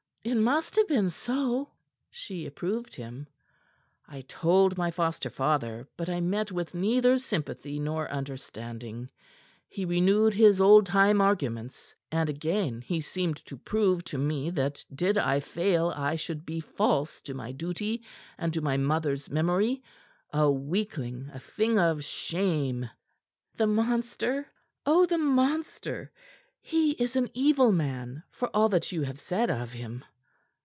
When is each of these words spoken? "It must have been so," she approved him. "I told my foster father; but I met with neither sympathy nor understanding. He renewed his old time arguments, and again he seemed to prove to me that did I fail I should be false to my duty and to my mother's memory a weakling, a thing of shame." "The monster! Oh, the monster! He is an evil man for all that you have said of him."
"It 0.23 0.35
must 0.35 0.75
have 0.75 0.87
been 0.87 1.09
so," 1.09 1.71
she 2.11 2.45
approved 2.45 2.93
him. 2.93 3.25
"I 4.07 4.21
told 4.21 4.77
my 4.77 4.91
foster 4.91 5.31
father; 5.31 5.87
but 5.97 6.09
I 6.09 6.19
met 6.21 6.51
with 6.51 6.75
neither 6.75 7.17
sympathy 7.17 7.79
nor 7.79 8.07
understanding. 8.07 9.09
He 9.67 9.83
renewed 9.83 10.35
his 10.35 10.61
old 10.61 10.85
time 10.85 11.21
arguments, 11.21 11.95
and 12.11 12.29
again 12.29 12.81
he 12.81 13.01
seemed 13.01 13.37
to 13.47 13.57
prove 13.57 14.03
to 14.05 14.19
me 14.19 14.51
that 14.51 14.85
did 14.93 15.17
I 15.17 15.39
fail 15.39 15.89
I 15.95 16.17
should 16.17 16.45
be 16.45 16.59
false 16.59 17.19
to 17.21 17.33
my 17.33 17.51
duty 17.51 18.03
and 18.37 18.53
to 18.53 18.61
my 18.61 18.77
mother's 18.77 19.27
memory 19.31 19.81
a 20.31 20.51
weakling, 20.51 21.31
a 21.33 21.39
thing 21.39 21.79
of 21.79 22.03
shame." 22.03 22.87
"The 23.57 23.65
monster! 23.65 24.45
Oh, 24.85 25.07
the 25.07 25.17
monster! 25.17 26.11
He 26.63 26.91
is 26.91 27.15
an 27.15 27.27
evil 27.33 27.71
man 27.71 28.21
for 28.29 28.55
all 28.55 28.69
that 28.69 28.91
you 28.91 29.01
have 29.01 29.19
said 29.19 29.49
of 29.49 29.73
him." 29.73 30.03